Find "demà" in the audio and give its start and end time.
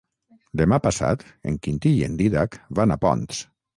0.61-0.77